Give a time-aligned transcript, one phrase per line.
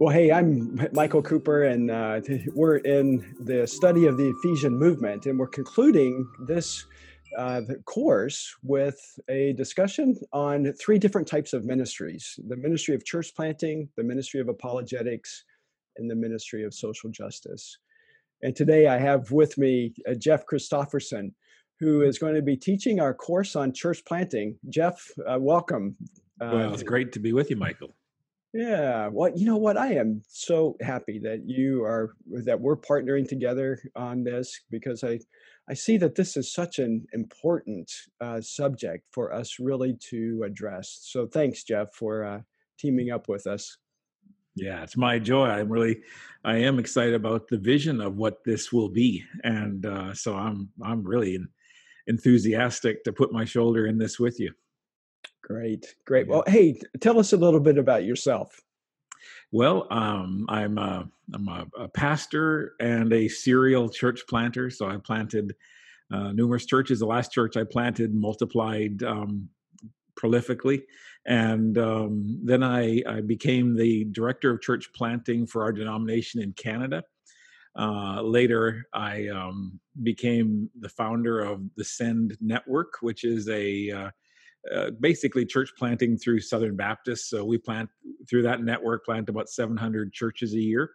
[0.00, 2.22] Well, hey, I'm Michael Cooper, and uh,
[2.54, 6.86] we're in the study of the Ephesian movement, and we're concluding this
[7.36, 13.34] uh, course with a discussion on three different types of ministries the ministry of church
[13.36, 15.44] planting, the ministry of apologetics,
[15.98, 17.76] and the ministry of social justice.
[18.42, 21.34] And today I have with me uh, Jeff Christopherson,
[21.78, 24.56] who is going to be teaching our course on church planting.
[24.70, 25.94] Jeff, uh, welcome.
[26.40, 27.94] well, it's great to be with you, Michael.
[28.52, 29.76] Yeah, well, you know what?
[29.76, 35.20] I am so happy that you are that we're partnering together on this because I
[35.68, 40.98] I see that this is such an important uh, subject for us really to address.
[41.02, 42.40] So thanks, Jeff, for uh,
[42.76, 43.76] teaming up with us.
[44.56, 45.46] Yeah, it's my joy.
[45.46, 46.00] I'm really,
[46.44, 50.70] I am excited about the vision of what this will be, and uh, so I'm
[50.82, 51.38] I'm really
[52.08, 54.52] enthusiastic to put my shoulder in this with you.
[55.50, 56.28] Great, great.
[56.28, 58.60] Well, hey, tell us a little bit about yourself.
[59.50, 64.70] Well, um, I'm a, I'm a, a, pastor and a serial church planter.
[64.70, 65.56] So I planted
[66.12, 67.00] uh, numerous churches.
[67.00, 69.48] The last church I planted multiplied um,
[70.14, 70.82] prolifically.
[71.26, 76.52] And um, then I, I, became the director of church planting for our denomination in
[76.52, 77.02] Canada.
[77.76, 84.10] Uh, later, I um, became the founder of the Send Network, which is a uh,
[84.74, 87.30] uh, basically church planting through Southern Baptists.
[87.30, 87.88] So we plant
[88.28, 90.90] through that network, plant about 700 churches a year,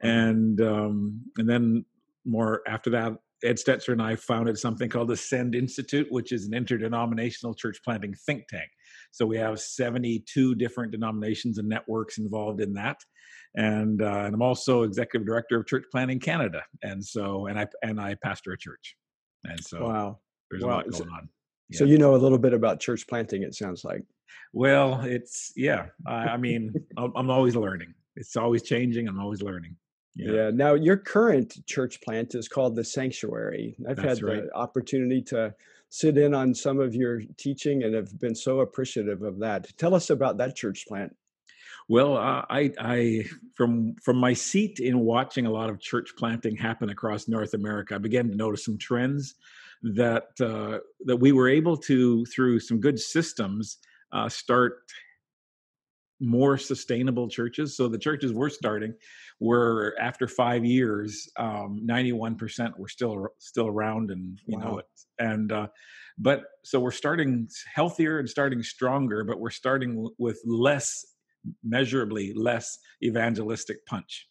[0.00, 1.84] and um, and then
[2.24, 6.46] more after that, Ed Stetzer and I founded something called the Send Institute, which is
[6.46, 8.70] an interdenominational church planting think tank.
[9.10, 12.98] So we have 72 different denominations and networks involved in that.
[13.54, 17.66] And, uh, and I'm also executive director of Church Planting Canada, and so and I
[17.82, 18.96] and I pastor a church,
[19.44, 20.70] and so wow, there's wow.
[20.70, 21.28] a lot going on.
[21.72, 23.42] So you know a little bit about church planting.
[23.42, 24.02] It sounds like.
[24.52, 25.86] Well, it's yeah.
[26.06, 27.94] I, I mean, I'm always learning.
[28.16, 29.08] It's always changing.
[29.08, 29.76] I'm always learning.
[30.14, 30.32] Yeah.
[30.32, 30.50] yeah.
[30.52, 33.76] Now, your current church plant is called the Sanctuary.
[33.88, 34.42] I've That's had right.
[34.44, 35.54] the opportunity to
[35.88, 39.66] sit in on some of your teaching and have been so appreciative of that.
[39.78, 41.16] Tell us about that church plant.
[41.88, 43.24] Well, uh, I, I,
[43.54, 47.94] from from my seat in watching a lot of church planting happen across North America,
[47.94, 49.34] I began to notice some trends
[49.82, 53.78] that uh, that we were able to through some good systems
[54.12, 54.74] uh, start
[56.20, 57.76] more sustainable churches.
[57.76, 58.94] So the churches we're starting
[59.40, 64.64] were after five years, um, 91% were still still around, and you wow.
[64.64, 64.86] know it.
[65.18, 65.66] And uh,
[66.18, 71.04] but so we're starting healthier and starting stronger, but we're starting with less
[71.64, 74.28] measurably less evangelistic punch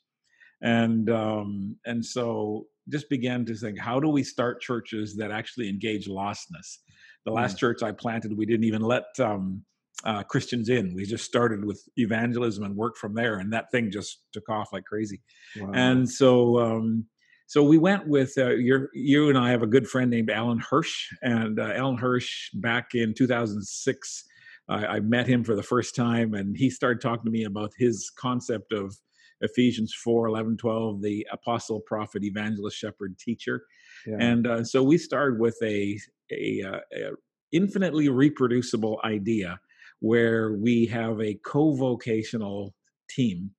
[0.62, 5.70] and um, and so just began to think, how do we start churches that actually
[5.70, 6.78] engage lostness?
[7.26, 7.60] The last mm.
[7.60, 9.64] church I planted, we didn't even let um,
[10.04, 10.94] uh, Christians in.
[10.94, 14.74] We just started with evangelism and worked from there, and that thing just took off
[14.74, 15.22] like crazy.
[15.60, 15.72] Wow.
[15.74, 17.06] And so, um,
[17.48, 20.60] so we went with uh, your, you and I have a good friend named Alan
[20.60, 24.24] Hirsch, and uh, Alan Hirsch back in 2006.
[24.70, 27.72] I, I met him for the first time, and he started talking to me about
[27.78, 28.96] his concept of
[29.42, 33.66] Ephesians 4, 11, 12, the apostle, prophet, evangelist, shepherd, teacher.
[34.06, 34.18] Yeah.
[34.20, 36.00] And uh, so we started with a,
[36.32, 37.12] a, uh, a,
[37.52, 39.60] infinitely reproducible idea
[40.00, 42.74] where we have a co-vocational
[43.10, 43.52] team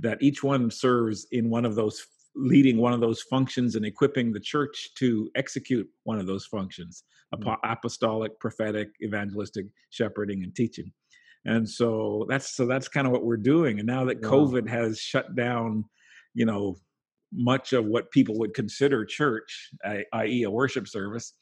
[0.00, 4.32] that each one serves in one of those leading one of those functions and equipping
[4.32, 7.50] the church to execute one of those functions mm-hmm.
[7.64, 10.90] apostolic prophetic evangelistic shepherding and teaching
[11.44, 14.30] and so that's so that's kind of what we're doing and now that wow.
[14.30, 15.84] covid has shut down
[16.34, 16.76] you know
[17.32, 19.70] much of what people would consider church
[20.14, 21.34] i.e a worship service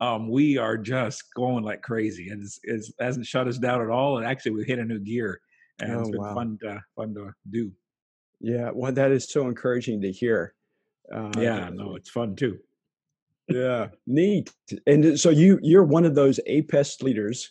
[0.00, 4.18] um, we are just going like crazy and it hasn't shut us down at all
[4.18, 5.40] and actually we've hit a new gear
[5.80, 6.34] and oh, it's been wow.
[6.34, 7.70] fun to fun to do
[8.40, 10.54] yeah well that is so encouraging to hear
[11.14, 12.58] uh, yeah no it's fun too
[13.48, 14.52] yeah neat
[14.86, 17.50] and so you you're one of those apest leaders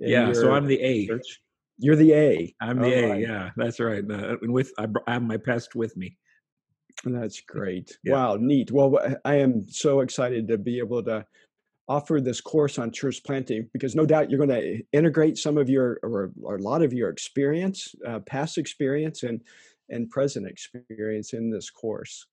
[0.00, 1.41] yeah so i'm the a church.
[1.82, 2.54] You're the A.
[2.60, 3.16] I'm the A.
[3.16, 4.04] Yeah, that's right.
[4.08, 6.16] Uh, and with I, I have my pest with me.
[7.04, 7.98] That's great.
[8.04, 8.12] Yeah.
[8.12, 8.70] Wow, neat.
[8.70, 11.26] Well, I am so excited to be able to
[11.88, 15.68] offer this course on church planting because no doubt you're going to integrate some of
[15.68, 19.40] your or, or a lot of your experience, uh, past experience, and
[19.88, 22.26] and present experience in this course.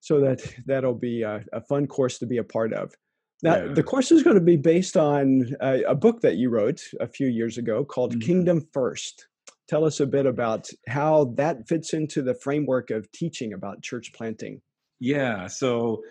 [0.00, 2.94] So that that'll be a, a fun course to be a part of.
[3.42, 3.72] Now, yeah.
[3.72, 7.06] the course is going to be based on a, a, book that you wrote a
[7.06, 8.20] few years ago called mm-hmm.
[8.20, 9.28] Kingdom First.
[9.68, 14.12] Tell us a bit about how that fits into the framework of teaching about church
[14.14, 14.62] planting.
[15.00, 16.02] Yeah, so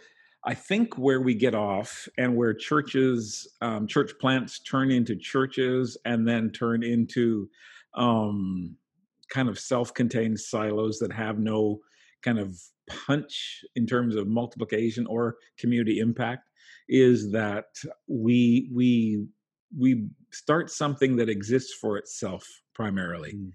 [0.44, 5.98] I think where we get off and where churches, um, church plants turn into churches
[6.06, 7.50] and then turn into
[7.96, 8.76] um,
[9.30, 11.80] kind of self-contained silos that have no
[12.26, 16.50] kind of punch in terms of multiplication or community impact
[16.90, 17.66] is that
[18.08, 19.26] we we
[19.78, 23.34] we start something that exists for itself primarily.
[23.34, 23.52] Mm.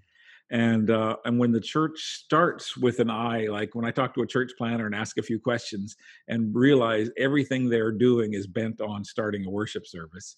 [0.53, 4.21] And uh, and when the church starts with an eye, like when I talk to
[4.21, 5.95] a church planner and ask a few questions
[6.27, 10.35] and realize everything they're doing is bent on starting a worship service,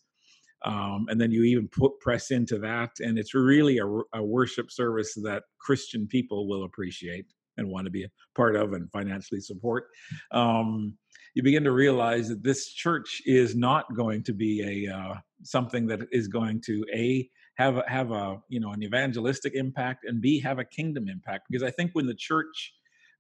[0.66, 4.70] um, and then you even put press into that, and it's really a, a worship
[4.70, 7.26] service that Christian people will appreciate
[7.58, 9.86] and want to be a part of and financially support.
[10.32, 10.98] Um,
[11.34, 15.88] you begin to realize that this church is not going to be a uh, something
[15.88, 20.22] that is going to a have a, have a you know an evangelistic impact and
[20.22, 22.74] b have a kingdom impact because i think when the church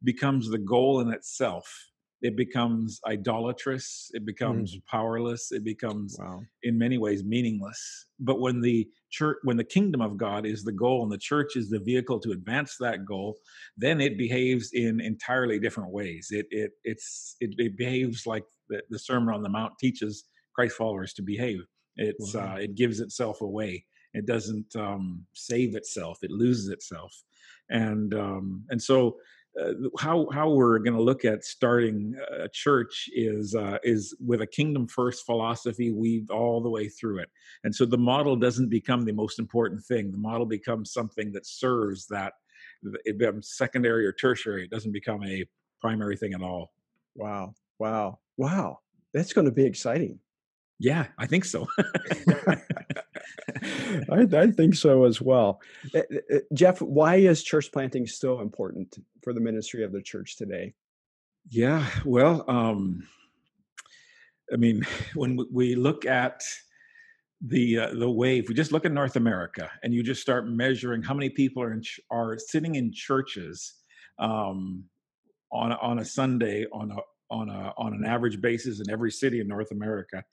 [0.03, 1.91] becomes the goal in itself
[2.23, 4.85] it becomes idolatrous it becomes mm.
[4.89, 6.39] powerless it becomes wow.
[6.63, 10.71] in many ways meaningless but when the church when the kingdom of god is the
[10.71, 13.35] goal and the church is the vehicle to advance that goal
[13.77, 18.81] then it behaves in entirely different ways it it it's it, it behaves like the,
[18.89, 20.23] the sermon on the mount teaches
[20.55, 21.59] christ followers to behave
[21.97, 22.53] it's wow.
[22.53, 27.13] uh, it gives itself away it doesn't um, save itself it loses itself
[27.69, 29.17] and um, and so
[29.61, 34.41] uh, how how we're going to look at starting a church is uh, is with
[34.41, 37.29] a kingdom first philosophy weaved all the way through it.
[37.63, 40.11] And so the model doesn't become the most important thing.
[40.11, 42.33] The model becomes something that serves that
[43.05, 44.63] it becomes secondary or tertiary.
[44.63, 45.45] It doesn't become a
[45.81, 46.73] primary thing at all.
[47.15, 47.53] Wow.
[47.79, 48.19] Wow.
[48.37, 48.79] Wow.
[49.13, 50.19] That's going to be exciting.
[50.79, 51.67] Yeah i think so
[54.11, 55.61] I, I, think so as well.
[55.93, 60.01] Eh, eh, eh, Jeff, why is church planting still important for the ministry of the
[60.01, 60.73] church today?
[61.49, 63.07] Yeah, well, um,
[64.51, 64.85] I mean,
[65.15, 66.41] when we look at
[67.41, 71.01] the uh, the wave, we just look at North America, and you just start measuring
[71.01, 73.73] how many people are ch- are sitting in churches
[74.19, 74.85] um,
[75.51, 76.97] on on a Sunday on a
[77.29, 80.23] on a on an average basis in every city in North America.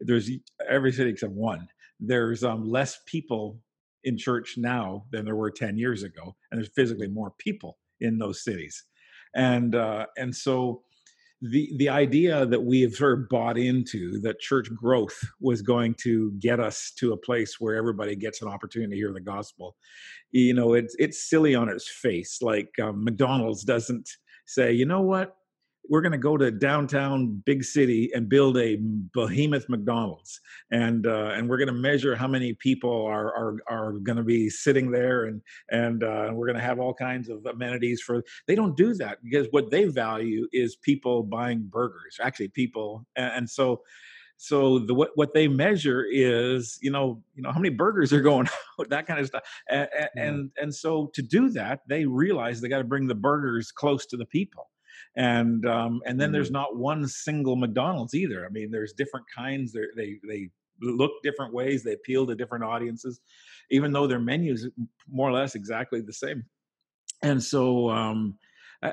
[0.00, 0.30] There's
[0.68, 1.68] every city except one
[2.04, 3.58] there's um, less people
[4.04, 8.18] in church now than there were 10 years ago and there's physically more people in
[8.18, 8.84] those cities.
[9.34, 10.82] And uh, and so
[11.42, 15.94] the the idea that we have sort of bought into that church growth was going
[16.02, 19.74] to get us to a place where everybody gets an opportunity to hear the gospel
[20.30, 24.08] you know it's it's silly on its face like um, mcdonald's doesn't
[24.46, 25.36] say you know what
[25.88, 28.78] we're going to go to downtown big city and build a
[29.14, 30.40] behemoth McDonald's,
[30.70, 34.22] and uh, and we're going to measure how many people are are are going to
[34.22, 35.40] be sitting there, and
[35.70, 38.22] and uh, we're going to have all kinds of amenities for.
[38.46, 43.32] They don't do that because what they value is people buying burgers, actually people, and,
[43.32, 43.82] and so
[44.42, 48.20] so the what, what they measure is you know you know how many burgers are
[48.20, 48.48] going
[48.80, 50.22] out that kind of stuff and and, yeah.
[50.24, 54.04] and, and so to do that they realize they got to bring the burgers close
[54.04, 54.68] to the people
[55.16, 58.46] and um, and then mm there's not one single McDonald's either.
[58.46, 59.72] I mean, there's different kinds.
[59.72, 60.48] They're, they they
[60.80, 61.82] look different ways.
[61.82, 63.20] They appeal to different audiences,
[63.70, 64.66] even though their menus
[65.10, 66.44] more or less exactly the same.
[67.22, 68.38] And so um,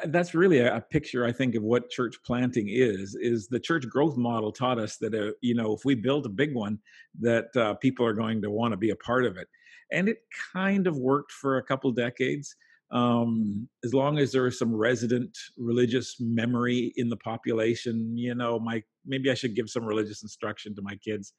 [0.05, 3.15] that's really a, a, picture, I think, of what church planting is.
[3.15, 6.29] Is the church growth model taught us that uh, you know if we build a
[6.29, 6.79] big one,
[7.21, 9.47] that uh, people are going to want to be a part of it,
[9.91, 10.17] and it
[10.53, 12.55] kind of worked for a couple decades
[12.91, 18.59] um, as long as there is some resident religious memory in the population you know
[18.59, 21.33] my maybe i should give some religious instruction to my kids.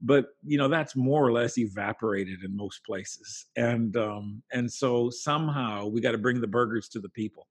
[0.00, 3.46] But you know that's more or less evaporated in most places.
[3.56, 7.46] And um, and so somehow we got to bring the burgers to the people.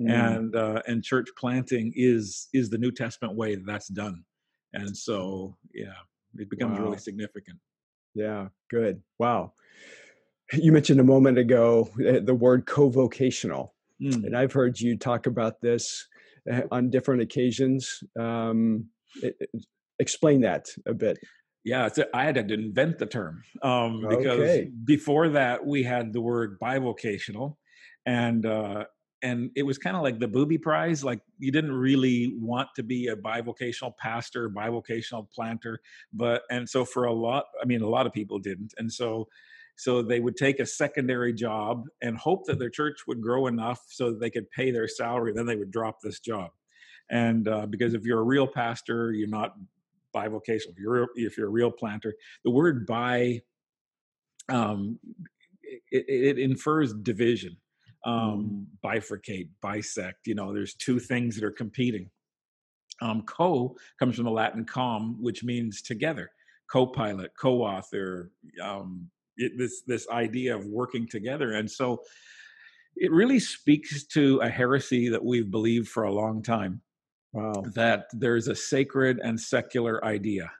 [0.00, 0.10] Mm.
[0.10, 4.24] and uh, and church planting is is the new testament way that that's done.
[4.72, 6.00] And so yeah
[6.36, 6.86] it becomes wow.
[6.86, 7.58] really significant.
[8.14, 9.02] Yeah good.
[9.18, 9.52] Wow
[10.52, 14.24] you mentioned a moment ago eh, the word co-vocational mm.
[14.24, 16.06] and i've heard you talk about this
[16.48, 18.86] eh, on different occasions um,
[19.98, 21.18] explain that a bit
[21.64, 24.70] yeah i had to invent the term um, because okay.
[24.84, 27.56] before that we had the word bivocational
[28.06, 28.84] and uh,
[29.24, 32.82] and it was kind of like the booby prize like you didn't really want to
[32.82, 35.78] be a bivocational pastor bivocational planter
[36.12, 39.28] but and so for a lot i mean a lot of people didn't and so
[39.76, 43.80] so they would take a secondary job and hope that their church would grow enough
[43.88, 45.32] so that they could pay their salary.
[45.32, 46.50] Then they would drop this job.
[47.10, 49.54] And uh, because if you're a real pastor, you're not
[50.14, 50.70] bivocational.
[50.70, 52.14] If you're if you're a real planter,
[52.44, 53.40] the word "by"
[54.48, 54.98] um,
[55.90, 57.56] it, it infers division,
[58.04, 58.66] um, mm.
[58.84, 60.26] bifurcate, bisect.
[60.26, 62.10] You know, there's two things that are competing.
[63.00, 66.30] Um, co comes from the Latin com, which means together.
[66.70, 68.30] Co-pilot, co-author,
[68.62, 72.02] um, it, this this idea of working together and so
[72.96, 76.80] it really speaks to a heresy that we've believed for a long time.
[77.32, 77.64] Wow.
[77.74, 80.50] That there's a sacred and secular idea,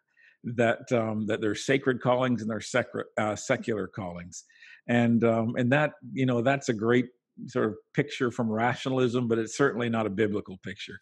[0.44, 2.86] that um, that there's sacred callings and there's sec-
[3.18, 4.44] uh, secular callings,
[4.88, 7.08] and um, and that you know that's a great
[7.46, 10.98] sort of picture from rationalism, but it's certainly not a biblical picture.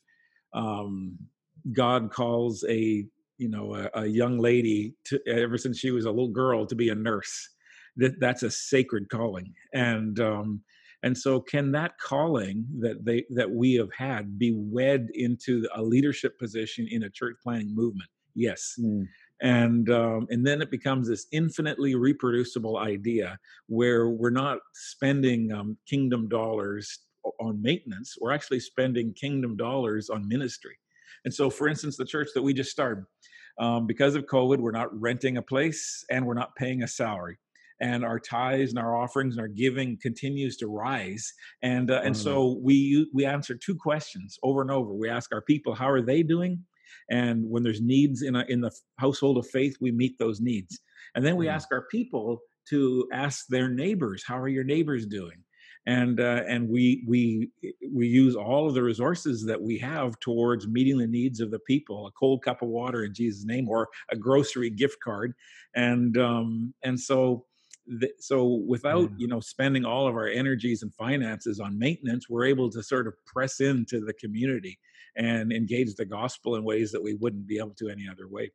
[0.55, 1.17] Um,
[1.73, 3.07] God calls a
[3.39, 6.75] you know a, a, young lady to ever since she was a little girl to
[6.75, 7.49] be a nurse.
[8.01, 10.63] That that's a sacred calling, and um,
[11.03, 15.83] and so can that calling that they that we have had be wed into a
[15.83, 18.11] leadership position in a church planning movement?
[18.35, 18.75] Yes.
[18.81, 19.07] Mm
[19.41, 23.39] and um, and then it becomes this infinitely reproducible idea
[23.69, 27.01] where we're not spending um, kingdom dollars
[27.41, 28.17] on maintenance.
[28.21, 30.77] We're actually spending kingdom dollars on ministry.
[31.25, 33.05] And so for instance the church that we just started
[33.59, 37.37] um, because of covid we're not renting a place and we're not paying a salary
[37.81, 41.33] and our tithes and our offerings and our giving continues to rise
[41.63, 42.23] and uh, and mm-hmm.
[42.23, 44.93] so we we answer two questions over and over.
[44.93, 46.65] We ask our people how are they doing?
[47.09, 50.79] And when there's needs in a, in the household of faith we meet those needs.
[51.15, 51.53] And then we mm.
[51.53, 55.43] ask our people to ask their neighbors how are your neighbors doing?
[55.87, 57.49] And uh, and we we
[57.91, 61.59] we use all of the resources that we have towards meeting the needs of the
[61.61, 65.33] people a cold cup of water in jesus name or a grocery gift card.
[65.75, 67.47] And um and so
[67.99, 72.45] the, so without you know spending all of our energies and finances on maintenance we're
[72.45, 74.79] able to sort of press into the community
[75.17, 78.51] and engage the gospel in ways that we wouldn't be able to any other way.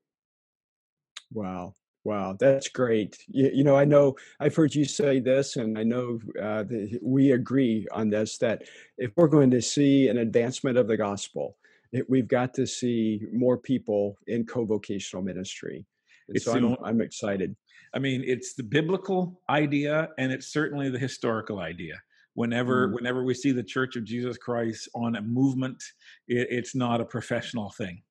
[1.32, 1.74] Wow.
[2.04, 3.18] Wow, that's great.
[3.28, 6.64] You, you, know, I know I've heard you say this, and I know uh,
[7.02, 8.62] we agree on this that
[9.00, 11.58] if we're going to see an advancement of the gospel,
[11.92, 15.84] it, we've got to see more people in co vocational ministry.
[16.28, 17.56] And so I'm, I'm excited.
[17.94, 21.96] I mean, it's the biblical idea, and it's certainly the historical idea
[22.36, 22.94] whenever mm.
[22.94, 25.82] whenever we see the church of jesus christ on a movement
[26.28, 28.02] it, it's not a professional thing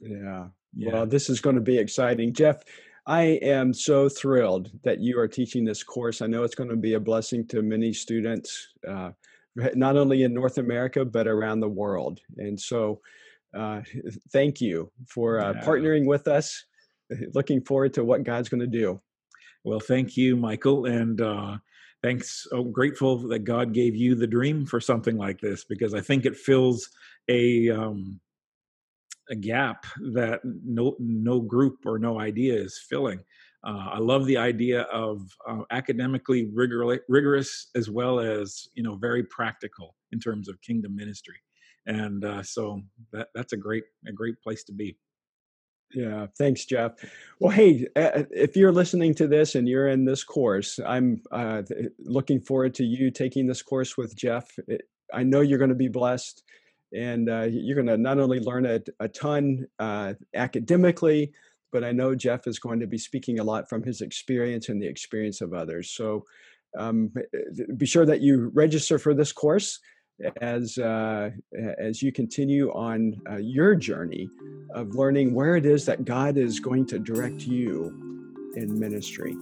[0.00, 0.46] yeah.
[0.74, 2.62] yeah well this is going to be exciting jeff
[3.06, 6.76] i am so thrilled that you are teaching this course i know it's going to
[6.76, 9.10] be a blessing to many students uh,
[9.74, 13.00] not only in north america but around the world and so
[13.56, 13.82] uh,
[14.32, 15.60] thank you for uh, yeah.
[15.62, 16.64] partnering with us
[17.34, 19.00] looking forward to what god's going to do.
[19.64, 21.58] Well thank you michael and uh,
[22.02, 26.00] thanks i'm grateful that god gave you the dream for something like this because i
[26.00, 26.88] think it fills
[27.28, 28.20] a um,
[29.30, 33.20] a gap that no no group or no idea is filling.
[33.62, 38.96] Uh, i love the idea of uh, academically rigor- rigorous as well as you know
[38.96, 41.36] very practical in terms of kingdom ministry.
[41.86, 44.96] And uh, so that that's a great a great place to be
[45.94, 46.92] yeah, thanks, Jeff.
[47.40, 51.62] Well, hey, if you're listening to this and you're in this course, I'm uh,
[51.98, 54.56] looking forward to you taking this course with Jeff.
[55.12, 56.44] I know you're going to be blessed,
[56.92, 61.32] and uh, you're going to not only learn a, a ton uh, academically,
[61.72, 64.80] but I know Jeff is going to be speaking a lot from his experience and
[64.80, 65.90] the experience of others.
[65.90, 66.24] So
[66.78, 67.12] um,
[67.76, 69.80] be sure that you register for this course
[70.40, 71.30] as uh,
[71.78, 74.28] as you continue on uh, your journey
[74.74, 79.36] of learning where it is that God is going to direct you in ministry.